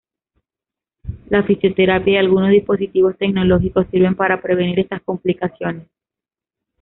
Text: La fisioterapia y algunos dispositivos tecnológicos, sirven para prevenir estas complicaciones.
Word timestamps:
La 1.29 1.43
fisioterapia 1.43 2.13
y 2.13 2.17
algunos 2.17 2.49
dispositivos 2.49 3.15
tecnológicos, 3.19 3.85
sirven 3.91 4.15
para 4.15 4.41
prevenir 4.41 4.79
estas 4.79 5.03
complicaciones. 5.03 5.85